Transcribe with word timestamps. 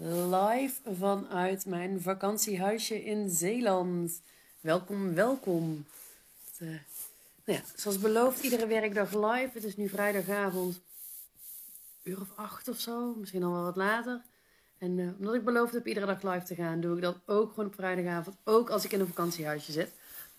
live 0.00 0.74
vanuit 0.98 1.66
mijn 1.66 2.00
vakantiehuisje 2.00 3.04
in 3.04 3.30
Zeeland. 3.30 4.20
Welkom, 4.60 5.14
welkom. 5.14 5.86
Uh, 6.58 6.68
nou 7.44 7.58
ja, 7.58 7.60
zoals 7.76 7.98
beloofd, 7.98 8.42
iedere 8.42 8.66
werkdag 8.66 9.12
live. 9.12 9.50
Het 9.52 9.64
is 9.64 9.76
nu 9.76 9.88
vrijdagavond, 9.88 10.80
uur 12.02 12.20
of 12.20 12.28
acht 12.34 12.68
of 12.68 12.80
zo, 12.80 13.14
misschien 13.14 13.42
al 13.42 13.52
wel 13.52 13.62
wat 13.62 13.76
later. 13.76 14.22
En 14.78 14.98
uh, 14.98 15.10
omdat 15.18 15.34
ik 15.34 15.44
beloofd 15.44 15.72
heb 15.72 15.86
iedere 15.86 16.06
dag 16.06 16.22
live 16.22 16.46
te 16.46 16.54
gaan, 16.54 16.80
doe 16.80 16.96
ik 16.96 17.02
dat 17.02 17.16
ook 17.26 17.48
gewoon 17.48 17.66
op 17.66 17.74
vrijdagavond, 17.74 18.36
ook 18.44 18.70
als 18.70 18.84
ik 18.84 18.92
in 18.92 19.00
een 19.00 19.06
vakantiehuisje 19.06 19.72
zit. 19.72 19.90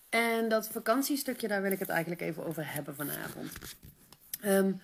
En 0.09 0.49
dat 0.49 0.67
vakantiestukje, 0.67 1.47
daar 1.47 1.61
wil 1.61 1.71
ik 1.71 1.79
het 1.79 1.89
eigenlijk 1.89 2.21
even 2.21 2.45
over 2.45 2.73
hebben 2.73 2.95
vanavond. 2.95 3.51
Um, 4.45 4.81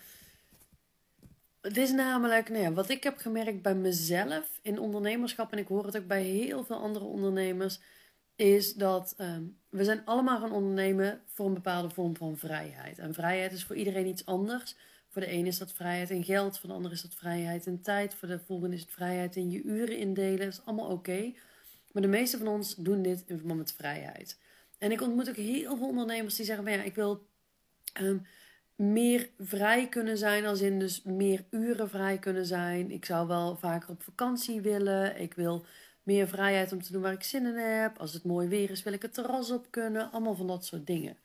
het 1.66 1.78
is 1.78 1.92
namelijk, 1.92 2.50
nou 2.50 2.62
ja, 2.62 2.72
wat 2.72 2.90
ik 2.90 3.04
heb 3.04 3.18
gemerkt 3.18 3.62
bij 3.62 3.76
mezelf 3.76 4.60
in 4.62 4.80
ondernemerschap, 4.80 5.52
en 5.52 5.58
ik 5.58 5.68
hoor 5.68 5.86
het 5.86 5.98
ook 5.98 6.08
bij 6.08 6.24
heel 6.24 6.64
veel 6.64 6.76
andere 6.76 7.06
ondernemers, 7.06 7.80
is 8.36 8.74
dat 8.74 9.16
um, 9.18 9.58
we 9.70 9.84
zijn 9.84 10.06
allemaal 10.06 10.40
gaan 10.40 10.52
ondernemen 10.52 11.22
voor 11.26 11.46
een 11.46 11.54
bepaalde 11.54 11.90
vorm 11.90 12.16
van 12.16 12.38
vrijheid. 12.38 13.00
En 13.00 13.14
vrijheid 13.14 13.52
is 13.52 13.64
voor 13.64 13.76
iedereen 13.76 14.08
iets 14.08 14.26
anders. 14.26 14.76
Voor 15.10 15.22
de 15.22 15.32
een 15.32 15.46
is 15.46 15.58
dat 15.58 15.74
vrijheid 15.74 16.10
in 16.10 16.24
geld, 16.24 16.60
voor 16.60 16.70
de 16.70 16.76
ander 16.76 16.92
is 16.92 17.02
dat 17.02 17.16
vrijheid 17.16 17.66
in 17.66 17.82
tijd, 17.82 18.16
voor 18.16 18.28
de 18.28 18.40
volgende 18.40 18.76
is 18.76 18.82
het 18.82 18.92
vrijheid 18.92 19.36
in 19.36 19.52
je 19.52 19.62
uren 19.64 19.98
indelen. 19.98 20.40
Dat 20.40 20.48
is 20.48 20.66
allemaal 20.66 20.90
oké. 20.90 21.34
Maar 21.92 22.02
de 22.02 22.08
meeste 22.08 22.38
van 22.38 22.48
ons 22.48 22.76
doen 22.76 23.02
dit 23.02 23.24
in 23.28 23.38
verband 23.38 23.60
met 23.60 23.74
vrijheid. 23.74 24.40
En 24.78 24.92
ik 24.92 25.02
ontmoet 25.02 25.30
ook 25.30 25.36
heel 25.36 25.78
veel 25.78 25.88
ondernemers 25.88 26.36
die 26.36 26.46
zeggen: 26.46 26.72
ja, 26.72 26.84
ik 26.84 26.96
wil. 26.96 27.28
Um, 28.02 28.26
meer 28.76 29.30
vrij 29.40 29.90
kunnen 29.90 30.18
zijn, 30.18 30.46
als 30.46 30.62
in 30.62 30.80
dus 30.80 31.04
meer 31.04 31.46
uren 31.50 31.90
vrij 31.90 32.18
kunnen 32.18 32.46
zijn. 32.46 32.92
Ik 32.92 33.06
zou 33.06 33.28
wel 33.28 33.56
vaker 33.56 33.90
op 33.90 34.04
vakantie 34.04 34.62
willen. 34.62 35.22
Ik 35.22 35.34
wil 35.34 35.66
meer 36.04 36.28
vrijheid 36.28 36.72
om 36.72 36.82
te 36.82 36.92
doen 36.92 37.02
waar 37.02 37.14
ik 37.14 37.24
zin 37.24 37.46
in 37.46 37.56
heb. 37.56 37.98
Als 37.98 38.14
het 38.14 38.24
mooi 38.24 38.48
weer 38.48 38.70
is, 38.70 38.84
wil 38.84 38.94
ik 38.94 39.02
het 39.02 39.14
terras 39.14 39.52
op 39.52 39.68
kunnen. 39.70 40.12
Allemaal 40.12 40.36
van 40.36 40.48
dat 40.48 40.66
soort 40.66 40.88
dingen. 40.88 41.18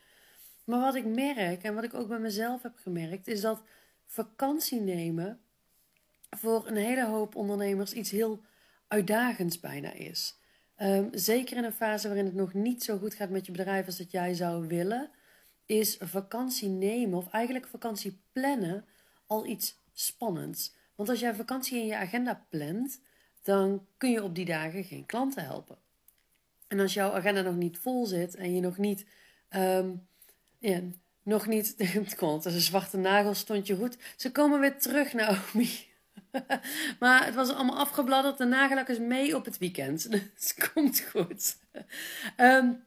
Maar 0.65 0.81
wat 0.81 0.95
ik 0.95 1.05
merk 1.05 1.63
en 1.63 1.75
wat 1.75 1.85
ik 1.85 1.95
ook 1.95 2.09
bij 2.09 2.19
mezelf 2.19 2.63
heb 2.63 2.77
gemerkt, 2.77 3.29
is 3.29 3.41
dat 3.41 3.63
vakantie 4.07 4.81
nemen 4.81 5.41
voor 6.31 6.67
een 6.67 6.77
hele 6.77 7.07
hoop 7.07 7.37
ondernemers 7.37 7.93
iets 7.93 8.11
heel 8.11 8.41
uitdagends 8.89 9.61
bijna 9.61 9.93
is. 9.93 10.39
Um, 10.83 11.09
zeker 11.13 11.57
in 11.57 11.65
een 11.65 11.73
fase 11.73 12.07
waarin 12.07 12.25
het 12.25 12.35
nog 12.35 12.55
niet 12.55 12.83
zo 12.83 12.99
goed 12.99 13.15
gaat 13.15 13.31
met 13.31 13.47
je 13.47 13.53
bedrijf 13.53 13.87
als 13.87 13.97
dat 13.97 14.11
jij 14.11 14.35
zou 14.35 14.67
willen 14.69 15.11
is 15.71 15.97
vakantie 16.01 16.69
nemen 16.69 17.19
of 17.19 17.31
eigenlijk 17.31 17.67
vakantie 17.67 18.21
plannen 18.33 18.85
al 19.27 19.47
iets 19.47 19.79
spannends. 19.93 20.75
Want 20.95 21.09
als 21.09 21.21
jij 21.21 21.35
vakantie 21.35 21.79
in 21.79 21.87
je 21.87 21.97
agenda 21.97 22.47
plant, 22.49 23.01
dan 23.43 23.87
kun 23.97 24.11
je 24.11 24.23
op 24.23 24.35
die 24.35 24.45
dagen 24.45 24.85
geen 24.85 25.07
klanten 25.07 25.45
helpen. 25.45 25.79
En 26.69 26.81
als 26.81 26.95
jouw 26.95 27.13
agenda 27.13 27.41
nog 27.41 27.57
niet 27.57 27.79
vol 27.79 28.07
zit 28.07 28.35
en 28.35 28.55
je 28.55 28.61
nog 28.61 28.79
niet, 28.79 29.07
um, 29.51 30.07
ja, 30.59 30.81
nog 31.23 31.47
niet, 31.47 31.75
het 31.79 32.15
komt, 32.15 32.45
een 32.45 32.61
zwarte 32.61 32.97
nagel 32.97 33.35
stond 33.35 33.67
je 33.67 33.77
goed. 33.77 33.97
Ze 34.17 34.33
komen 34.33 34.61
weer 34.61 34.79
terug, 34.79 35.13
Naomi. 35.13 35.71
maar 37.01 37.25
het 37.25 37.35
was 37.35 37.51
allemaal 37.51 37.79
afgebladderd. 37.79 38.39
De 38.39 38.45
nagellak 38.45 38.89
is 38.89 38.99
mee 38.99 39.37
op 39.37 39.45
het 39.45 39.59
weekend. 39.59 40.11
Dus 40.11 40.55
het 40.55 40.71
komt 40.73 41.01
goed. 41.01 41.57
Um, 42.37 42.85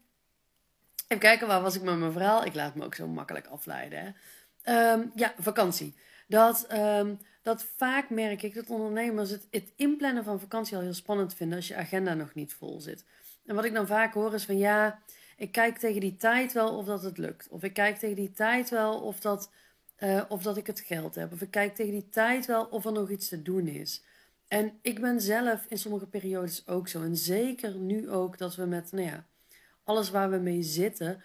Even 1.13 1.25
kijken, 1.25 1.47
waar 1.47 1.61
was 1.61 1.75
ik 1.75 1.81
met 1.81 1.97
mijn 1.97 2.11
verhaal? 2.11 2.45
Ik 2.45 2.53
laat 2.53 2.75
me 2.75 2.85
ook 2.85 2.95
zo 2.95 3.07
makkelijk 3.07 3.47
afleiden. 3.47 4.15
Hè? 4.63 4.91
Um, 4.93 5.11
ja, 5.15 5.33
vakantie. 5.37 5.95
Dat, 6.27 6.67
um, 6.73 7.19
dat 7.41 7.65
vaak 7.77 8.09
merk 8.09 8.41
ik 8.41 8.53
dat 8.53 8.69
ondernemers 8.69 9.29
het, 9.29 9.47
het 9.51 9.71
inplannen 9.75 10.23
van 10.23 10.39
vakantie 10.39 10.75
al 10.75 10.81
heel 10.81 10.93
spannend 10.93 11.33
vinden 11.33 11.57
als 11.57 11.67
je 11.67 11.75
agenda 11.75 12.13
nog 12.13 12.33
niet 12.33 12.53
vol 12.53 12.79
zit. 12.79 13.05
En 13.45 13.55
wat 13.55 13.65
ik 13.65 13.73
dan 13.73 13.87
vaak 13.87 14.13
hoor 14.13 14.33
is 14.33 14.45
van 14.45 14.57
ja, 14.57 14.99
ik 15.37 15.51
kijk 15.51 15.77
tegen 15.77 16.01
die 16.01 16.17
tijd 16.17 16.53
wel 16.53 16.77
of 16.77 16.85
dat 16.85 17.03
het 17.03 17.17
lukt. 17.17 17.47
Of 17.49 17.63
ik 17.63 17.73
kijk 17.73 17.97
tegen 17.97 18.15
die 18.15 18.31
tijd 18.31 18.69
wel 18.69 19.01
of 19.01 19.19
dat, 19.19 19.51
uh, 19.99 20.21
of 20.27 20.43
dat 20.43 20.57
ik 20.57 20.67
het 20.67 20.79
geld 20.79 21.15
heb. 21.15 21.33
Of 21.33 21.41
ik 21.41 21.51
kijk 21.51 21.75
tegen 21.75 21.91
die 21.91 22.09
tijd 22.09 22.45
wel 22.45 22.65
of 22.65 22.85
er 22.85 22.91
nog 22.91 23.09
iets 23.09 23.27
te 23.27 23.41
doen 23.41 23.67
is. 23.67 24.03
En 24.47 24.79
ik 24.81 25.01
ben 25.01 25.21
zelf 25.21 25.65
in 25.67 25.77
sommige 25.77 26.07
periodes 26.07 26.67
ook 26.67 26.87
zo. 26.87 27.01
En 27.01 27.17
zeker 27.17 27.75
nu 27.75 28.09
ook 28.09 28.37
dat 28.37 28.55
we 28.55 28.65
met, 28.65 28.91
nou 28.91 29.05
ja, 29.05 29.25
alles 29.83 30.09
waar 30.09 30.29
we 30.29 30.37
mee 30.37 30.61
zitten, 30.61 31.23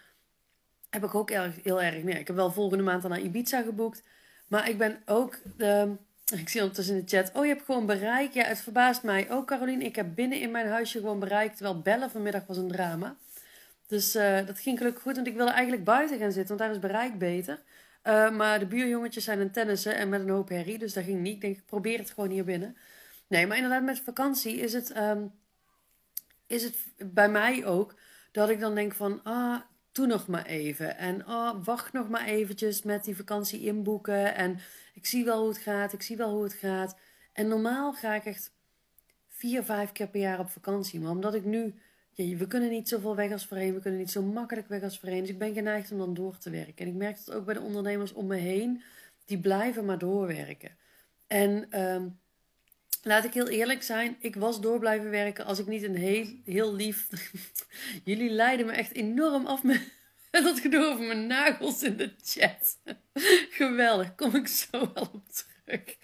heb 0.91 1.05
ik 1.05 1.15
ook 1.15 1.31
erg, 1.31 1.55
heel 1.63 1.83
erg. 1.83 2.03
Nee, 2.03 2.19
ik 2.19 2.27
heb 2.27 2.37
wel 2.37 2.53
volgende 2.53 2.85
maand 2.85 3.09
naar 3.09 3.21
Ibiza 3.21 3.63
geboekt. 3.63 4.03
Maar 4.49 4.69
ik 4.69 4.79
ben 4.79 5.03
ook. 5.07 5.39
Uh, 5.57 5.83
ik 6.35 6.49
zie 6.49 6.61
ondertussen 6.61 6.95
in 6.95 7.05
de 7.05 7.17
chat. 7.17 7.31
Oh, 7.35 7.45
je 7.45 7.53
hebt 7.53 7.65
gewoon 7.65 7.87
bereik. 7.87 8.33
Ja, 8.33 8.45
het 8.45 8.61
verbaast 8.61 9.03
mij 9.03 9.31
ook, 9.31 9.47
Caroline. 9.47 9.85
Ik 9.85 9.97
heb 9.97 10.15
binnen 10.15 10.41
in 10.41 10.51
mijn 10.51 10.69
huisje 10.69 10.99
gewoon 10.99 11.19
bereikt. 11.19 11.57
Terwijl 11.57 11.81
bellen 11.81 12.11
vanmiddag 12.11 12.47
was 12.47 12.57
een 12.57 12.69
drama. 12.69 13.17
Dus 13.87 14.17
uh, 14.17 14.47
dat 14.47 14.59
ging 14.59 14.79
gelukkig 14.79 15.03
goed. 15.03 15.15
Want 15.15 15.27
ik 15.27 15.37
wilde 15.37 15.53
eigenlijk 15.53 15.85
buiten 15.85 16.19
gaan 16.19 16.33
zitten. 16.33 16.57
Want 16.57 16.61
daar 16.61 16.71
is 16.71 16.91
bereik 16.91 17.19
beter. 17.19 17.61
Uh, 18.05 18.31
maar 18.31 18.59
de 18.59 18.67
buurjongetjes 18.67 19.25
zijn 19.25 19.41
een 19.41 19.51
tennissen 19.51 19.97
en 19.97 20.09
met 20.09 20.21
een 20.21 20.29
hoop 20.29 20.49
herrie. 20.49 20.79
Dus 20.79 20.93
dat 20.93 21.05
ging 21.05 21.21
niet. 21.21 21.35
Ik 21.35 21.41
denk, 21.41 21.57
ik 21.57 21.67
probeer 21.67 21.99
het 21.99 22.11
gewoon 22.11 22.31
hier 22.31 22.45
binnen. 22.45 22.77
Nee, 23.27 23.47
maar 23.47 23.57
inderdaad, 23.57 23.83
met 23.83 24.01
vakantie 24.01 24.57
is 24.57 24.73
het, 24.73 24.97
um, 24.97 25.33
is 26.47 26.63
het 26.63 26.77
bij 26.97 27.29
mij 27.29 27.67
ook 27.67 27.95
dat 28.31 28.49
ik 28.49 28.61
dan 28.61 28.75
denk 28.75 28.95
van, 28.95 29.23
ah, 29.23 29.61
doe 29.93 30.07
nog 30.07 30.27
maar 30.27 30.47
even. 30.47 30.97
En 30.97 31.25
ah, 31.25 31.65
wacht 31.65 31.93
nog 31.93 32.09
maar 32.09 32.25
eventjes 32.25 32.83
met 32.83 33.05
die 33.05 33.17
vakantie 33.17 33.61
inboeken. 33.61 34.35
En 34.35 34.59
ik 34.95 35.07
zie 35.07 35.25
wel 35.25 35.39
hoe 35.39 35.49
het 35.49 35.59
gaat, 35.59 35.93
ik 35.93 36.03
zie 36.03 36.17
wel 36.17 36.31
hoe 36.31 36.43
het 36.43 36.53
gaat. 36.53 36.99
En 37.33 37.49
normaal 37.49 37.93
ga 37.93 38.15
ik 38.15 38.25
echt 38.25 38.53
vier, 39.29 39.65
vijf 39.65 39.93
keer 39.93 40.09
per 40.09 40.21
jaar 40.21 40.39
op 40.39 40.51
vakantie. 40.51 41.01
Maar 41.01 41.11
omdat 41.11 41.35
ik 41.35 41.45
nu, 41.45 41.75
ja, 42.11 42.37
we 42.37 42.47
kunnen 42.47 42.71
niet 42.71 42.89
zoveel 42.89 43.17
weg 43.17 43.33
als 43.33 43.47
voorheen, 43.47 43.75
we 43.75 43.81
kunnen 43.81 44.01
niet 44.01 44.11
zo 44.11 44.23
makkelijk 44.23 44.69
weg 44.69 44.83
als 44.83 44.99
voorheen. 45.01 45.21
Dus 45.21 45.31
ik 45.31 45.39
ben 45.39 45.55
geneigd 45.55 45.93
om 45.93 45.99
dan 45.99 46.15
door 46.15 46.39
te 46.39 46.51
werken. 46.51 46.77
En 46.77 46.87
ik 46.87 46.95
merk 46.95 47.19
het 47.19 47.33
ook 47.33 47.45
bij 47.45 47.55
de 47.55 47.61
ondernemers 47.61 48.13
om 48.13 48.27
me 48.27 48.37
heen, 48.37 48.83
die 49.25 49.41
blijven 49.41 49.85
maar 49.85 49.99
doorwerken. 49.99 50.77
En 51.27 51.81
um, 51.81 52.19
laat 53.03 53.25
ik 53.25 53.35
heel 53.35 53.49
eerlijk 53.49 53.83
zijn, 53.83 54.17
ik 54.21 54.37
was 54.37 54.61
door 54.61 54.79
blijven 54.79 55.11
werken 55.11 55.45
als 55.45 55.59
ik 55.59 55.67
niet 55.67 55.83
een 55.83 55.97
heel, 55.97 56.27
heel 56.45 56.75
lief. 56.75 57.09
Jullie 58.05 58.31
leiden 58.31 58.67
me 58.67 58.73
echt 58.73 58.93
enorm 58.93 59.47
af 59.47 59.63
met 59.63 59.81
dat 60.31 60.61
gedoe 60.61 60.85
over 60.85 61.05
mijn 61.05 61.27
nagels 61.27 61.83
in 61.83 61.97
de 61.97 62.13
chat. 62.23 62.79
Geweldig, 63.59 64.15
kom 64.15 64.35
ik 64.35 64.49
zo 64.49 64.93
wel 64.95 65.09
op 65.13 65.25
terug. 65.29 65.97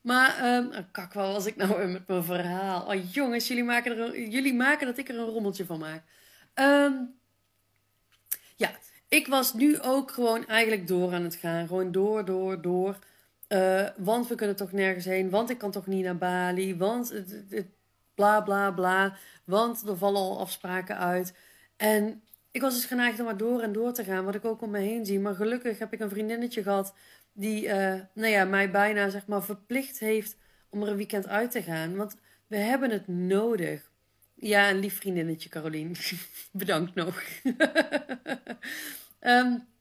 Maar, 0.00 0.56
um, 0.56 0.90
kak, 0.90 1.12
was 1.12 1.46
ik 1.46 1.56
nou 1.56 1.86
met 1.86 2.06
mijn 2.06 2.24
verhaal? 2.24 2.86
Oh 2.86 3.12
jongens, 3.12 3.48
jullie 3.48 3.64
maken, 3.64 3.98
er 3.98 4.28
jullie 4.28 4.54
maken 4.54 4.86
dat 4.86 4.98
ik 4.98 5.08
er 5.08 5.18
een 5.18 5.24
rommeltje 5.24 5.64
van 5.64 5.78
maak. 5.78 6.02
Um, 6.54 7.16
ja, 8.56 8.70
ik 9.08 9.26
was 9.26 9.54
nu 9.54 9.80
ook 9.80 10.10
gewoon 10.10 10.46
eigenlijk 10.46 10.86
door 10.86 11.14
aan 11.14 11.24
het 11.24 11.34
gaan. 11.34 11.66
Gewoon 11.66 11.92
door, 11.92 12.24
door, 12.24 12.62
door. 12.62 12.98
Uh, 13.48 13.88
want 13.96 14.28
we 14.28 14.34
kunnen 14.34 14.56
toch 14.56 14.72
nergens 14.72 15.04
heen. 15.04 15.30
Want 15.30 15.50
ik 15.50 15.58
kan 15.58 15.70
toch 15.70 15.86
niet 15.86 16.04
naar 16.04 16.18
Bali. 16.18 16.76
Want 16.76 17.08
het, 17.08 17.66
bla 18.14 18.40
bla 18.40 18.70
bla. 18.70 19.16
Want 19.44 19.88
er 19.88 19.96
vallen 19.96 20.20
al 20.20 20.40
afspraken 20.40 20.98
uit. 20.98 21.34
En 21.76 22.22
ik 22.50 22.60
was 22.60 22.74
dus 22.74 22.84
geneigd 22.84 23.18
om 23.18 23.24
maar 23.24 23.36
door 23.36 23.60
en 23.60 23.72
door 23.72 23.92
te 23.92 24.04
gaan. 24.04 24.24
Wat 24.24 24.34
ik 24.34 24.44
ook 24.44 24.62
om 24.62 24.70
me 24.70 24.78
heen 24.78 25.06
zie. 25.06 25.20
Maar 25.20 25.34
gelukkig 25.34 25.78
heb 25.78 25.92
ik 25.92 26.00
een 26.00 26.08
vriendinnetje 26.08 26.62
gehad. 26.62 26.94
Die 27.32 27.64
uh, 27.64 27.94
nou 28.14 28.28
ja, 28.28 28.44
mij 28.44 28.70
bijna 28.70 29.08
zeg 29.08 29.26
maar, 29.26 29.44
verplicht 29.44 29.98
heeft 29.98 30.36
om 30.68 30.82
er 30.82 30.88
een 30.88 30.96
weekend 30.96 31.28
uit 31.28 31.50
te 31.50 31.62
gaan. 31.62 31.96
Want 31.96 32.16
we 32.46 32.56
hebben 32.56 32.90
het 32.90 33.08
nodig. 33.08 33.90
Ja, 34.34 34.70
een 34.70 34.78
lief 34.78 34.96
vriendinnetje, 34.96 35.48
Carolien. 35.48 35.96
Bedankt 36.52 36.94
nog. 36.94 37.22
um, 39.20 39.66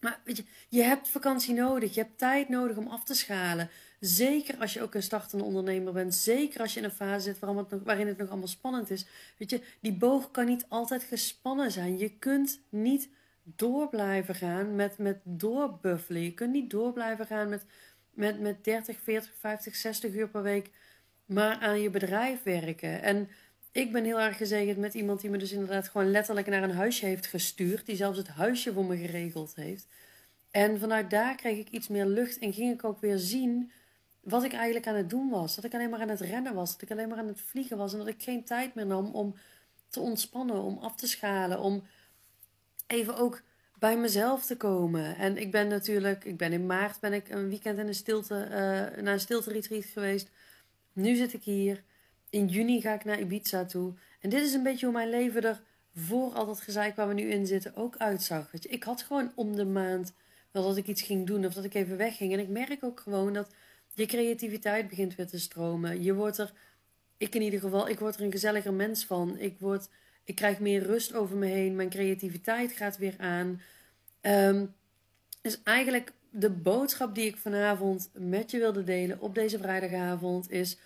Maar 0.00 0.20
weet 0.24 0.36
je, 0.36 0.44
je 0.68 0.82
hebt 0.82 1.08
vakantie 1.08 1.54
nodig. 1.54 1.94
Je 1.94 2.00
hebt 2.00 2.18
tijd 2.18 2.48
nodig 2.48 2.76
om 2.76 2.86
af 2.86 3.04
te 3.04 3.14
schalen. 3.14 3.70
Zeker 4.00 4.58
als 4.58 4.72
je 4.72 4.82
ook 4.82 4.94
een 4.94 5.02
startende 5.02 5.44
ondernemer 5.44 5.92
bent. 5.92 6.14
Zeker 6.14 6.60
als 6.60 6.74
je 6.74 6.78
in 6.78 6.84
een 6.84 6.90
fase 6.90 7.20
zit 7.20 7.38
waarin 7.38 7.58
het 7.58 7.70
nog, 7.70 7.80
waarin 7.84 8.06
het 8.06 8.18
nog 8.18 8.28
allemaal 8.28 8.48
spannend 8.48 8.90
is. 8.90 9.06
Weet 9.38 9.50
je, 9.50 9.62
die 9.80 9.92
boog 9.92 10.30
kan 10.30 10.46
niet 10.46 10.66
altijd 10.68 11.02
gespannen 11.02 11.70
zijn. 11.70 11.98
Je 11.98 12.18
kunt 12.18 12.60
niet 12.68 13.08
door 13.42 13.88
blijven 13.88 14.34
gaan 14.34 14.74
met, 14.74 14.98
met 14.98 15.18
doorbuffelen. 15.22 16.22
Je 16.22 16.34
kunt 16.34 16.52
niet 16.52 16.70
door 16.70 16.92
blijven 16.92 17.26
gaan 17.26 17.48
met, 17.48 17.64
met, 18.10 18.40
met 18.40 18.64
30, 18.64 19.00
40, 19.02 19.32
50, 19.38 19.76
60 19.76 20.14
uur 20.14 20.28
per 20.28 20.42
week. 20.42 20.70
Maar 21.24 21.58
aan 21.58 21.80
je 21.80 21.90
bedrijf 21.90 22.42
werken. 22.42 23.02
En 23.02 23.28
ik 23.72 23.92
ben 23.92 24.04
heel 24.04 24.20
erg 24.20 24.36
gezegend 24.36 24.78
met 24.78 24.94
iemand 24.94 25.20
die 25.20 25.30
me 25.30 25.38
dus 25.38 25.52
inderdaad 25.52 25.88
gewoon 25.88 26.10
letterlijk 26.10 26.46
naar 26.46 26.62
een 26.62 26.70
huisje 26.70 27.06
heeft 27.06 27.26
gestuurd. 27.26 27.86
Die 27.86 27.96
zelfs 27.96 28.18
het 28.18 28.28
huisje 28.28 28.72
voor 28.72 28.84
me 28.84 28.96
geregeld 28.96 29.54
heeft. 29.54 29.86
En 30.50 30.78
vanuit 30.78 31.10
daar 31.10 31.34
kreeg 31.34 31.58
ik 31.58 31.68
iets 31.68 31.88
meer 31.88 32.06
lucht 32.06 32.38
en 32.38 32.52
ging 32.52 32.72
ik 32.72 32.84
ook 32.84 33.00
weer 33.00 33.18
zien 33.18 33.72
wat 34.20 34.44
ik 34.44 34.52
eigenlijk 34.52 34.86
aan 34.86 34.94
het 34.94 35.10
doen 35.10 35.28
was. 35.30 35.54
Dat 35.54 35.64
ik 35.64 35.74
alleen 35.74 35.90
maar 35.90 36.00
aan 36.00 36.08
het 36.08 36.20
rennen 36.20 36.54
was. 36.54 36.72
Dat 36.72 36.82
ik 36.82 36.90
alleen 36.90 37.08
maar 37.08 37.18
aan 37.18 37.26
het 37.26 37.40
vliegen 37.40 37.76
was. 37.76 37.92
En 37.92 37.98
dat 37.98 38.08
ik 38.08 38.22
geen 38.22 38.44
tijd 38.44 38.74
meer 38.74 38.86
nam 38.86 39.06
om 39.06 39.34
te 39.88 40.00
ontspannen, 40.00 40.62
om 40.62 40.78
af 40.78 40.96
te 40.96 41.06
schalen. 41.06 41.60
Om 41.60 41.82
even 42.86 43.16
ook 43.16 43.42
bij 43.78 43.98
mezelf 43.98 44.46
te 44.46 44.56
komen. 44.56 45.16
En 45.16 45.36
ik 45.36 45.50
ben 45.50 45.68
natuurlijk, 45.68 46.24
ik 46.24 46.36
ben 46.36 46.52
in 46.52 46.66
maart 46.66 47.00
ben 47.00 47.12
ik 47.12 47.28
een 47.28 47.48
weekend 47.48 47.78
in 47.78 47.86
een 47.86 47.94
stilte, 47.94 48.44
uh, 48.44 48.50
naar 49.02 49.12
een 49.12 49.20
stilte 49.20 49.52
retreat 49.52 49.84
geweest. 49.84 50.30
Nu 50.92 51.14
zit 51.14 51.32
ik 51.32 51.42
hier. 51.42 51.82
In 52.30 52.46
juni 52.46 52.80
ga 52.80 52.94
ik 52.94 53.04
naar 53.04 53.20
Ibiza 53.20 53.64
toe. 53.64 53.94
En 54.20 54.30
dit 54.30 54.42
is 54.42 54.52
een 54.52 54.62
beetje 54.62 54.86
hoe 54.86 54.94
mijn 54.94 55.10
leven 55.10 55.42
er 55.42 55.62
voor 55.94 56.32
al 56.32 56.46
dat 56.46 56.60
gezeik 56.60 56.96
waar 56.96 57.08
we 57.08 57.14
nu 57.14 57.30
in 57.30 57.46
zitten 57.46 57.76
ook 57.76 57.96
uitzag. 57.96 58.52
Je, 58.52 58.68
ik 58.68 58.82
had 58.82 59.02
gewoon 59.02 59.32
om 59.34 59.56
de 59.56 59.64
maand 59.64 60.12
wel 60.50 60.62
dat 60.62 60.76
ik 60.76 60.86
iets 60.86 61.02
ging 61.02 61.26
doen 61.26 61.46
of 61.46 61.54
dat 61.54 61.64
ik 61.64 61.74
even 61.74 61.96
wegging. 61.96 62.32
En 62.32 62.38
ik 62.38 62.48
merk 62.48 62.84
ook 62.84 63.00
gewoon 63.00 63.32
dat 63.32 63.54
je 63.94 64.06
creativiteit 64.06 64.88
begint 64.88 65.14
weer 65.14 65.26
te 65.26 65.38
stromen. 65.38 66.02
Je 66.02 66.14
wordt 66.14 66.38
er, 66.38 66.52
ik 67.16 67.34
in 67.34 67.42
ieder 67.42 67.60
geval, 67.60 67.88
ik 67.88 67.98
word 67.98 68.16
er 68.16 68.22
een 68.22 68.30
gezelliger 68.30 68.72
mens 68.72 69.04
van. 69.04 69.38
Ik, 69.38 69.56
word, 69.58 69.88
ik 70.24 70.34
krijg 70.34 70.58
meer 70.58 70.82
rust 70.82 71.14
over 71.14 71.36
me 71.36 71.46
heen. 71.46 71.76
Mijn 71.76 71.90
creativiteit 71.90 72.72
gaat 72.72 72.96
weer 72.96 73.14
aan. 73.18 73.60
Um, 74.20 74.74
dus 75.42 75.62
eigenlijk 75.62 76.12
de 76.30 76.50
boodschap 76.50 77.14
die 77.14 77.26
ik 77.26 77.36
vanavond 77.36 78.10
met 78.12 78.50
je 78.50 78.58
wilde 78.58 78.84
delen 78.84 79.20
op 79.20 79.34
deze 79.34 79.58
vrijdagavond 79.58 80.50
is: 80.50 80.78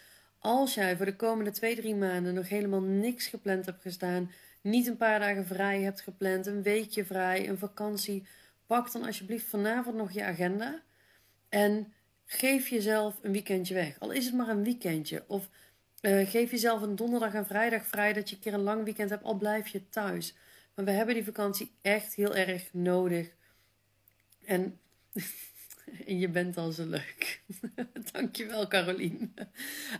als 0.42 0.74
jij 0.74 0.96
voor 0.96 1.06
de 1.06 1.16
komende 1.16 1.50
twee, 1.50 1.76
drie 1.76 1.94
maanden 1.94 2.34
nog 2.34 2.48
helemaal 2.48 2.80
niks 2.80 3.26
gepland 3.26 3.66
hebt 3.66 3.82
gestaan, 3.82 4.30
niet 4.60 4.86
een 4.86 4.96
paar 4.96 5.18
dagen 5.18 5.46
vrij 5.46 5.80
hebt 5.80 6.00
gepland, 6.00 6.46
een 6.46 6.62
weekje 6.62 7.04
vrij, 7.04 7.48
een 7.48 7.58
vakantie, 7.58 8.26
pak 8.66 8.92
dan 8.92 9.04
alsjeblieft 9.04 9.48
vanavond 9.48 9.96
nog 9.96 10.12
je 10.12 10.24
agenda 10.24 10.82
en 11.48 11.92
geef 12.24 12.68
jezelf 12.68 13.18
een 13.22 13.32
weekendje 13.32 13.74
weg. 13.74 14.00
Al 14.00 14.10
is 14.10 14.24
het 14.24 14.34
maar 14.34 14.48
een 14.48 14.64
weekendje. 14.64 15.24
Of 15.26 15.48
uh, 16.00 16.28
geef 16.28 16.50
jezelf 16.50 16.82
een 16.82 16.96
donderdag 16.96 17.34
en 17.34 17.46
vrijdag 17.46 17.86
vrij 17.86 18.12
dat 18.12 18.28
je 18.30 18.34
een 18.36 18.42
keer 18.42 18.54
een 18.54 18.60
lang 18.60 18.84
weekend 18.84 19.10
hebt, 19.10 19.24
al 19.24 19.34
blijf 19.34 19.68
je 19.68 19.88
thuis. 19.88 20.34
Maar 20.74 20.84
we 20.84 20.90
hebben 20.90 21.14
die 21.14 21.24
vakantie 21.24 21.72
echt 21.80 22.14
heel 22.14 22.34
erg 22.34 22.72
nodig. 22.72 23.30
En, 24.44 24.80
en 26.06 26.18
je 26.18 26.28
bent 26.28 26.56
al 26.56 26.72
zo 26.72 26.86
leuk. 26.86 27.42
Dankjewel, 28.12 28.68
Caroline. 28.68 29.28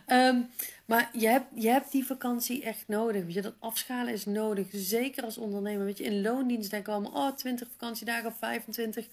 Um, 0.07 0.49
maar 0.85 1.09
je 1.13 1.27
hebt, 1.27 1.45
je 1.55 1.69
hebt 1.69 1.91
die 1.91 2.05
vakantie 2.05 2.63
echt 2.63 2.87
nodig. 2.87 3.23
Weet 3.23 3.33
je, 3.33 3.41
dat 3.41 3.55
afschalen 3.59 4.13
is 4.13 4.25
nodig. 4.25 4.67
Zeker 4.71 5.23
als 5.23 5.37
ondernemer. 5.37 5.85
Weet 5.85 5.97
je, 5.97 6.03
in 6.03 6.21
loondienst 6.21 6.69
denken 6.69 6.93
we 6.93 6.99
allemaal, 6.99 7.29
oh, 7.29 7.35
20 7.35 7.67
vakantiedagen 7.71 8.29
of 8.29 8.37
25. 8.37 9.07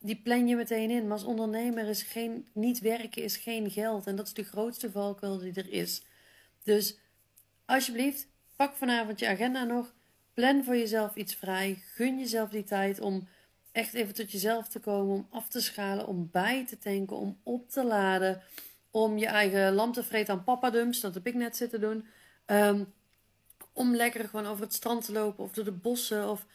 Die 0.00 0.16
plan 0.16 0.48
je 0.48 0.56
meteen 0.56 0.90
in. 0.90 1.02
Maar 1.02 1.12
als 1.12 1.24
ondernemer 1.24 1.88
is 1.88 2.02
geen, 2.02 2.48
niet 2.52 2.80
werken 2.80 3.22
is 3.22 3.36
geen 3.36 3.70
geld. 3.70 4.06
En 4.06 4.16
dat 4.16 4.26
is 4.26 4.34
de 4.34 4.44
grootste 4.44 4.90
valkuil 4.90 5.38
die 5.38 5.54
er 5.54 5.72
is. 5.72 6.02
Dus 6.62 6.98
alsjeblieft, 7.64 8.28
pak 8.56 8.76
vanavond 8.76 9.18
je 9.18 9.28
agenda 9.28 9.64
nog. 9.64 9.94
Plan 10.34 10.64
voor 10.64 10.76
jezelf 10.76 11.14
iets 11.14 11.34
vrij. 11.34 11.82
Gun 11.94 12.18
jezelf 12.18 12.50
die 12.50 12.64
tijd 12.64 13.00
om 13.00 13.28
echt 13.76 13.94
even 13.94 14.14
tot 14.14 14.32
jezelf 14.32 14.68
te 14.68 14.78
komen, 14.78 15.14
om 15.14 15.26
af 15.30 15.48
te 15.48 15.60
schalen, 15.60 16.06
om 16.06 16.28
bij 16.32 16.66
te 16.66 16.78
tanken, 16.78 17.16
om 17.16 17.38
op 17.42 17.70
te 17.70 17.84
laden, 17.84 18.42
om 18.90 19.18
je 19.18 19.26
eigen 19.26 19.72
lamp 19.72 19.94
te 19.94 20.04
vreten 20.04 20.34
aan 20.34 20.44
papadums, 20.44 21.00
dat 21.00 21.14
heb 21.14 21.26
ik 21.26 21.34
net 21.34 21.56
zitten 21.56 21.80
doen. 21.80 22.06
Ehm, 22.44 22.84
om 23.72 23.94
lekker 23.94 24.28
gewoon 24.28 24.46
over 24.46 24.64
het 24.64 24.74
strand 24.74 25.04
te 25.04 25.12
lopen 25.12 25.44
of 25.44 25.52
door 25.52 25.64
de 25.64 25.72
bossen 25.72 26.28
of 26.30 26.46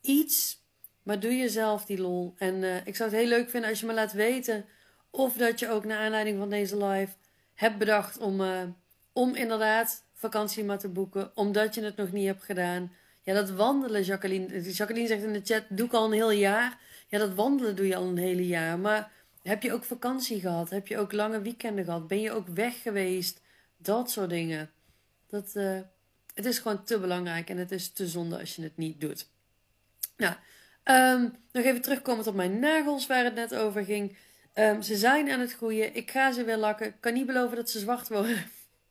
iets. 0.00 0.58
Maar 1.02 1.20
doe 1.20 1.36
jezelf 1.36 1.84
die 1.84 2.00
lol. 2.00 2.34
En 2.36 2.54
uh, 2.54 2.86
ik 2.86 2.96
zou 2.96 3.10
het 3.10 3.18
heel 3.18 3.28
leuk 3.28 3.50
vinden 3.50 3.70
als 3.70 3.80
je 3.80 3.86
me 3.86 3.92
laat 3.92 4.12
weten 4.12 4.64
of 5.10 5.36
dat 5.36 5.58
je 5.58 5.68
ook 5.68 5.84
naar 5.84 5.98
aanleiding 5.98 6.38
van 6.38 6.50
deze 6.50 6.84
live 6.84 7.12
hebt 7.54 7.78
bedacht 7.78 8.18
om, 8.18 8.40
uh, 8.40 8.62
om 9.12 9.34
inderdaad 9.34 10.04
vakantie 10.14 10.64
maar 10.64 10.78
te 10.78 10.88
boeken, 10.88 11.30
omdat 11.34 11.74
je 11.74 11.82
het 11.82 11.96
nog 11.96 12.12
niet 12.12 12.26
hebt 12.26 12.44
gedaan. 12.44 12.92
Ja, 13.22 13.34
dat 13.34 13.50
wandelen, 13.50 14.02
Jacqueline. 14.02 14.60
Jacqueline 14.60 15.06
zegt 15.06 15.22
in 15.22 15.32
de 15.32 15.40
chat, 15.44 15.64
doe 15.68 15.86
ik 15.86 15.92
al 15.92 16.04
een 16.04 16.12
heel 16.12 16.30
jaar. 16.30 16.78
Ja, 17.08 17.18
dat 17.18 17.34
wandelen 17.34 17.76
doe 17.76 17.86
je 17.86 17.96
al 17.96 18.06
een 18.06 18.18
hele 18.18 18.46
jaar. 18.46 18.78
Maar 18.78 19.12
heb 19.42 19.62
je 19.62 19.72
ook 19.72 19.84
vakantie 19.84 20.40
gehad? 20.40 20.70
Heb 20.70 20.86
je 20.86 20.98
ook 20.98 21.12
lange 21.12 21.40
weekenden 21.40 21.84
gehad? 21.84 22.08
Ben 22.08 22.20
je 22.20 22.32
ook 22.32 22.48
weg 22.48 22.82
geweest? 22.82 23.40
Dat 23.76 24.10
soort 24.10 24.30
dingen. 24.30 24.70
Dat, 25.26 25.50
uh, 25.54 25.80
het 26.34 26.46
is 26.46 26.58
gewoon 26.58 26.84
te 26.84 26.98
belangrijk 26.98 27.50
en 27.50 27.56
het 27.56 27.70
is 27.70 27.92
te 27.92 28.08
zonde 28.08 28.38
als 28.38 28.56
je 28.56 28.62
het 28.62 28.76
niet 28.76 29.00
doet. 29.00 29.28
Nou, 30.16 30.34
um, 30.84 31.36
nog 31.52 31.64
even 31.64 31.80
terugkomend 31.80 32.26
op 32.26 32.34
mijn 32.34 32.58
nagels 32.58 33.06
waar 33.06 33.24
het 33.24 33.34
net 33.34 33.54
over 33.54 33.84
ging. 33.84 34.16
Um, 34.54 34.82
ze 34.82 34.96
zijn 34.96 35.30
aan 35.30 35.40
het 35.40 35.52
groeien. 35.52 35.94
Ik 35.94 36.10
ga 36.10 36.32
ze 36.32 36.44
weer 36.44 36.56
lakken. 36.56 36.86
Ik 36.86 36.94
kan 37.00 37.12
niet 37.12 37.26
beloven 37.26 37.56
dat 37.56 37.70
ze 37.70 37.78
zwart 37.78 38.08
worden. 38.08 38.44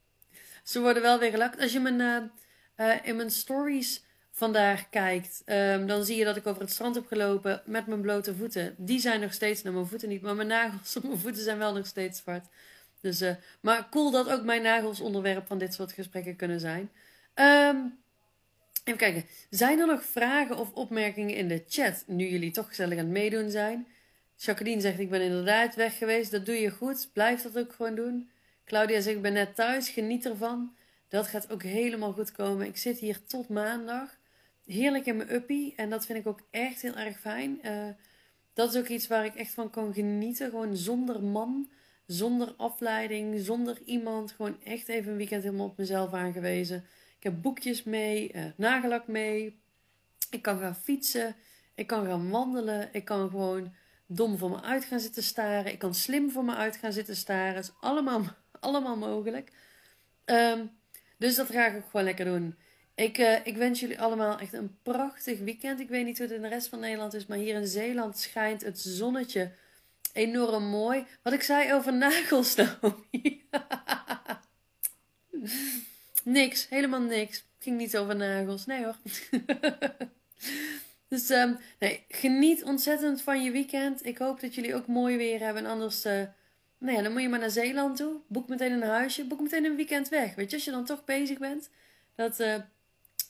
ze 0.64 0.80
worden 0.80 1.02
wel 1.02 1.20
weer 1.20 1.32
gelakt. 1.32 1.60
Als 1.60 1.72
je 1.72 1.80
mijn, 1.80 2.00
uh, 2.00 2.88
uh, 2.88 2.96
in 3.04 3.16
mijn 3.16 3.32
stories 3.32 4.04
vandaag 4.40 4.90
kijkt, 4.90 5.42
um, 5.46 5.88
dan 5.88 6.06
zie 6.06 6.18
je 6.18 6.24
dat 6.24 6.36
ik 6.36 6.48
over 6.48 6.62
het 6.62 6.72
strand 6.72 6.96
heb 6.96 7.08
gelopen 7.08 7.62
met 7.66 7.88
mijn 7.88 8.02
blote 8.02 8.36
voeten. 8.36 8.76
Die 8.78 9.00
zijn 9.00 9.20
nog 9.20 9.34
steeds, 9.34 9.64
naar 9.64 9.74
mijn 9.74 9.88
voeten 9.88 10.10
niet, 10.10 10.22
maar 10.22 10.36
mijn 10.36 10.48
nagels 10.48 10.96
op 10.98 11.04
mijn 11.04 11.20
voeten 11.20 11.44
zijn 11.44 11.58
wel 11.58 11.74
nog 11.74 11.86
steeds 11.86 12.20
zwart. 12.20 12.46
Dus, 13.02 13.22
uh, 13.22 13.32
maar 13.60 13.88
cool 13.90 14.12
dat 14.12 14.30
ook 14.30 14.44
mijn 14.44 14.62
nagels 14.62 15.00
onderwerp 15.00 15.48
van 15.48 15.58
dit 15.58 15.74
soort 15.74 15.92
gesprekken 15.92 16.36
kunnen 16.36 16.60
zijn. 16.60 16.92
Um, 17.36 17.98
even 18.84 19.00
kijken, 19.00 19.26
zijn 19.50 19.80
er 19.80 19.88
nog 19.88 20.04
vragen 20.04 20.58
of 20.58 20.74
opmerkingen 20.74 21.36
in 21.36 21.48
de 21.48 21.64
chat 21.68 22.04
nu 22.08 22.28
jullie 22.28 22.52
toch 22.52 22.68
gezellig 22.68 22.98
aan 22.98 23.04
het 23.04 23.14
meedoen 23.14 23.50
zijn? 23.50 23.88
Jacqueline 24.36 24.82
zegt, 24.82 25.00
ik 25.00 25.10
ben 25.10 25.22
inderdaad 25.22 25.76
weg 25.76 25.98
geweest. 25.98 26.32
Dat 26.32 26.46
doe 26.46 26.56
je 26.56 26.70
goed. 26.70 27.10
Blijf 27.14 27.42
dat 27.42 27.58
ook 27.58 27.74
gewoon 27.74 27.96
doen. 27.96 28.30
Claudia 28.66 29.02
zegt, 29.02 29.16
ik 29.16 29.22
ben 29.22 29.34
net 29.34 29.56
thuis. 29.56 29.90
Geniet 29.90 30.26
ervan. 30.26 30.76
Dat 31.10 31.28
gaat 31.28 31.52
ook 31.52 31.64
helemaal 31.64 32.12
goed 32.12 32.32
komen. 32.32 32.68
Ik 32.68 32.78
zit 32.78 33.00
hier 33.00 33.26
tot 33.26 33.50
maandag 33.50 34.19
heerlijk 34.70 35.06
in 35.06 35.16
mijn 35.16 35.34
uppie. 35.34 35.74
En 35.76 35.90
dat 35.90 36.06
vind 36.06 36.20
ik 36.20 36.28
ook 36.28 36.42
echt 36.52 36.82
heel 36.82 36.96
erg 36.96 37.20
fijn. 37.20 37.60
Uh, 37.64 37.88
dat 38.54 38.74
is 38.74 38.80
ook 38.80 38.88
iets 38.88 39.08
waar 39.08 39.26
ik 39.26 39.36
echt 39.36 39.54
van 39.54 39.70
kan 39.70 39.94
genieten. 39.94 40.50
Gewoon 40.50 40.76
zonder 40.76 41.24
man, 41.24 41.70
zonder 42.06 42.54
afleiding, 42.58 43.40
zonder 43.40 43.82
iemand. 43.86 44.32
Gewoon 44.32 44.64
echt 44.64 44.88
even 44.88 45.12
een 45.12 45.18
weekend 45.18 45.44
helemaal 45.44 45.66
op 45.66 45.78
mezelf 45.78 46.14
aangewezen. 46.14 46.86
Ik 47.18 47.24
heb 47.24 47.42
boekjes 47.42 47.84
mee, 47.84 48.34
uh, 48.34 48.46
nagellak 48.56 49.08
mee. 49.08 49.60
Ik 50.30 50.42
kan 50.42 50.60
gaan 50.60 50.76
fietsen. 50.76 51.36
Ik 51.76 51.88
kan 51.88 52.06
gaan 52.06 52.30
wandelen. 52.30 52.90
Ik 52.92 53.06
kan 53.06 53.30
gewoon 53.30 53.74
dom 54.06 54.38
voor 54.38 54.50
me 54.50 54.62
uit 54.62 54.86
gaan 54.86 55.00
zitten 55.00 55.24
staren. 55.24 55.72
Ik 55.72 55.80
kan 55.80 55.96
slim 55.96 56.32
voor 56.32 56.46
me 56.46 56.56
uit 56.56 56.76
gaan 56.76 56.94
zitten 56.94 57.16
staren. 57.16 57.56
Het 57.56 57.64
is 57.64 57.74
allemaal, 57.80 58.24
allemaal 58.60 58.98
mogelijk. 58.98 59.52
Um, 60.26 60.72
dus 61.18 61.36
dat 61.36 61.50
ga 61.50 61.68
ik 61.68 61.76
ook 61.76 61.90
gewoon 61.90 62.06
lekker 62.06 62.26
doen. 62.26 62.56
Ik, 63.00 63.18
uh, 63.18 63.46
ik 63.46 63.58
wens 63.58 63.80
jullie 63.80 64.02
allemaal 64.02 64.40
echt 64.40 64.54
een 64.54 64.78
prachtig 64.84 65.40
weekend. 65.40 65.80
Ik 65.80 65.90
weet 65.90 66.06
niet 66.06 66.18
hoe 66.18 66.28
het 66.28 66.36
in 66.36 66.42
de 66.42 66.48
rest 66.48 66.68
van 66.68 66.80
Nederland 66.80 67.14
is, 67.14 67.26
maar 67.26 67.38
hier 67.38 67.56
in 67.56 67.68
Zeeland 67.68 68.18
schijnt 68.18 68.62
het 68.62 68.80
zonnetje 68.80 69.52
enorm 70.14 70.64
mooi. 70.64 71.06
Wat 71.24 71.34
ik 71.34 71.42
zei 71.42 71.74
over 71.74 71.94
nagels, 71.94 72.56
niks, 76.24 76.70
helemaal 76.70 77.02
niks. 77.02 77.46
Ging 77.60 77.78
niet 77.78 77.98
over 77.98 78.16
nagels. 78.16 78.66
Nee 78.66 78.84
hoor. 78.84 78.96
dus 81.10 81.30
um, 81.30 81.58
nee, 81.80 82.06
geniet 82.10 82.64
ontzettend 82.64 83.22
van 83.22 83.44
je 83.44 83.52
weekend. 83.52 84.06
Ik 84.06 84.18
hoop 84.18 84.40
dat 84.40 84.56
jullie 84.56 84.76
ook 84.76 84.88
mooi 84.88 85.18
weer 85.18 85.40
hebben. 85.40 85.66
En 85.66 85.72
anders, 85.72 86.06
uh, 86.06 86.24
nou 86.78 86.96
ja, 86.98 87.02
dan 87.02 87.12
moet 87.12 87.22
je 87.22 87.30
maar 87.30 87.40
naar 87.40 87.50
Zeeland 87.50 87.98
toe. 87.98 88.16
Boek 88.28 88.48
meteen 88.48 88.72
een 88.72 88.82
huisje. 88.82 89.26
Boek 89.26 89.42
meteen 89.42 89.66
een 89.66 89.76
weekend 89.76 90.10
weg. 90.10 90.36
Weet 90.36 90.50
je, 90.50 90.56
als 90.56 90.66
je 90.66 90.72
dan 90.72 90.86
toch 90.86 91.06
bezig 91.06 91.38
bent. 91.38 91.70
Dat, 92.16 92.40
uh, 92.40 92.56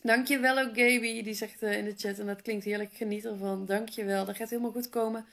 Dankjewel 0.02 0.58
ook 0.60 0.78
Gaby, 0.78 1.24
die 1.24 1.34
zegt 1.34 1.64
uh, 1.64 1.78
in 1.78 1.86
de 1.86 1.94
chat 1.98 2.20
en 2.20 2.26
dat 2.26 2.42
klinkt 2.42 2.66
heerlijk, 2.66 2.94
geniet 2.94 3.26
ervan. 3.26 3.66
Dankjewel, 3.66 4.26
dat 4.26 4.36
gaat 4.36 4.50
helemaal 4.50 4.72
goed 4.72 4.90
komen. 4.90 5.26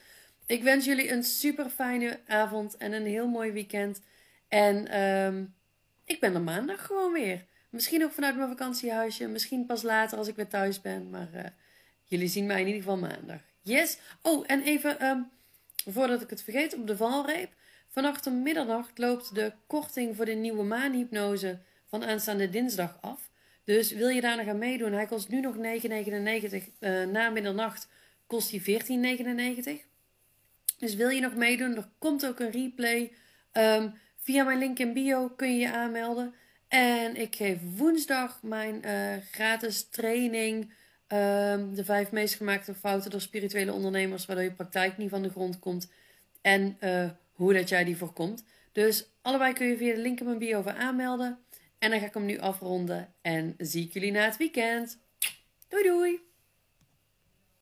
Ik 0.46 0.62
wens 0.62 0.84
jullie 0.84 1.10
een 1.10 1.24
super 1.24 1.68
fijne 1.68 2.20
avond 2.26 2.76
en 2.76 2.92
een 2.92 3.06
heel 3.06 3.28
mooi 3.28 3.52
weekend. 3.52 4.00
En 4.48 5.00
um, 5.00 5.54
ik 6.04 6.20
ben 6.20 6.34
er 6.34 6.40
maandag 6.40 6.86
gewoon 6.86 7.12
weer. 7.12 7.44
Misschien 7.70 8.04
ook 8.04 8.12
vanuit 8.12 8.36
mijn 8.36 8.48
vakantiehuisje, 8.48 9.26
misschien 9.26 9.66
pas 9.66 9.82
later 9.82 10.18
als 10.18 10.28
ik 10.28 10.36
weer 10.36 10.48
thuis 10.48 10.80
ben. 10.80 11.10
Maar 11.10 11.28
uh, 11.34 11.40
jullie 12.04 12.28
zien 12.28 12.46
mij 12.46 12.60
in 12.60 12.66
ieder 12.66 12.82
geval 12.82 12.96
maandag. 12.98 13.40
Yes! 13.62 13.98
Oh, 14.22 14.44
en 14.46 14.62
even 14.62 15.06
um, 15.06 15.30
voordat 15.86 16.22
ik 16.22 16.30
het 16.30 16.42
vergeet, 16.42 16.74
op 16.74 16.86
de 16.86 16.96
valreep. 16.96 17.52
Vannacht 17.88 18.26
om 18.26 18.42
middernacht 18.42 18.98
loopt 18.98 19.34
de 19.34 19.52
korting 19.66 20.16
voor 20.16 20.24
de 20.24 20.32
nieuwe 20.32 20.62
maanhypnose 20.62 21.58
van 21.88 22.04
aanstaande 22.04 22.50
dinsdag 22.50 22.98
af. 23.00 23.30
Dus 23.66 23.92
wil 23.92 24.08
je 24.08 24.20
daar 24.20 24.36
nog 24.36 24.46
aan 24.46 24.58
meedoen? 24.58 24.92
Hij 24.92 25.06
kost 25.06 25.28
nu 25.28 25.40
nog 25.40 25.54
9,99. 25.56 25.60
Uh, 25.62 27.02
eh, 27.02 27.08
na 27.08 27.28
middernacht 27.28 27.88
kost 28.26 28.50
hij 28.50 28.60
14,99. 28.60 29.86
Dus 30.78 30.94
wil 30.94 31.08
je 31.08 31.20
nog 31.20 31.34
meedoen? 31.34 31.76
Er 31.76 31.88
komt 31.98 32.26
ook 32.26 32.40
een 32.40 32.50
replay. 32.50 33.12
Um, 33.52 33.94
via 34.16 34.44
mijn 34.44 34.58
link 34.58 34.78
in 34.78 34.92
bio 34.92 35.28
kun 35.28 35.52
je 35.52 35.58
je 35.58 35.72
aanmelden. 35.72 36.34
En 36.68 37.16
ik 37.16 37.36
geef 37.36 37.58
woensdag 37.76 38.42
mijn 38.42 38.82
uh, 38.84 39.22
gratis 39.30 39.88
training. 39.88 40.62
Um, 41.08 41.74
de 41.74 41.84
vijf 41.84 42.10
meest 42.10 42.34
gemaakte 42.34 42.74
fouten 42.74 43.10
door 43.10 43.20
spirituele 43.20 43.72
ondernemers, 43.72 44.26
waardoor 44.26 44.44
je 44.44 44.52
praktijk 44.52 44.96
niet 44.96 45.10
van 45.10 45.22
de 45.22 45.30
grond 45.30 45.58
komt. 45.58 45.90
En 46.40 46.76
uh, 46.80 47.10
hoe 47.32 47.52
dat 47.52 47.68
jij 47.68 47.84
die 47.84 47.96
voorkomt. 47.96 48.44
Dus 48.72 49.10
allebei 49.22 49.52
kun 49.52 49.66
je 49.66 49.76
via 49.76 49.94
de 49.94 50.00
link 50.00 50.20
in 50.20 50.26
mijn 50.26 50.38
bio 50.38 50.62
voor 50.62 50.74
aanmelden. 50.74 51.38
En 51.78 51.90
dan 51.90 52.00
ga 52.00 52.06
ik 52.06 52.14
hem 52.14 52.24
nu 52.24 52.38
afronden 52.38 53.14
en 53.22 53.54
zie 53.58 53.84
ik 53.84 53.92
jullie 53.92 54.12
na 54.12 54.24
het 54.24 54.36
weekend. 54.36 54.98
Doei 55.68 55.82
doei! 55.82 56.20